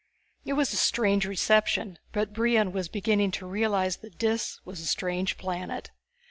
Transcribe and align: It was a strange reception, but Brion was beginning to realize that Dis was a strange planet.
It 0.45 0.53
was 0.53 0.73
a 0.73 0.77
strange 0.77 1.27
reception, 1.27 1.99
but 2.11 2.33
Brion 2.33 2.71
was 2.71 2.87
beginning 2.89 3.29
to 3.33 3.45
realize 3.45 3.97
that 3.97 4.17
Dis 4.17 4.57
was 4.65 4.79
a 4.79 4.87
strange 4.87 5.37
planet. 5.37 5.91